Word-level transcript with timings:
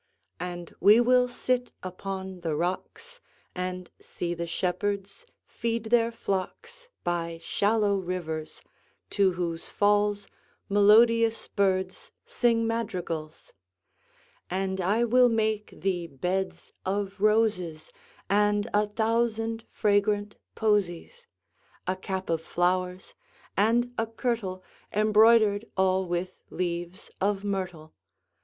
And 0.39 0.73
we 0.79 0.99
will 0.99 1.27
sit 1.27 1.73
upon 1.83 2.39
the 2.41 2.55
rocks, 2.55 3.21
5 3.53 3.53
And 3.63 3.91
see 3.99 4.33
the 4.33 4.47
shepherds 4.47 5.27
feed 5.45 5.83
their 5.91 6.11
flocks 6.11 6.89
By 7.03 7.39
shallow 7.43 7.97
rivers, 7.97 8.63
to 9.11 9.33
whose 9.33 9.69
falls 9.69 10.27
Melodious 10.67 11.47
birds 11.49 12.11
sing 12.25 12.65
madrigals. 12.65 13.53
And 14.49 14.81
I 14.81 15.03
will 15.03 15.29
make 15.29 15.69
thee 15.79 16.07
beds 16.07 16.73
of 16.83 17.21
roses 17.21 17.91
And 18.27 18.67
a 18.73 18.87
thousand 18.87 19.65
fragrant 19.69 20.35
posies; 20.55 21.27
10 21.85 21.93
A 21.95 21.99
cap 21.99 22.27
of 22.31 22.41
flowers, 22.41 23.13
and 23.55 23.93
a 23.99 24.07
kirtle 24.07 24.63
Embroider'd 24.91 25.69
all 25.77 26.07
with 26.07 26.33
leaves 26.49 27.11
of 27.21 27.43
myrtle. 27.43 27.93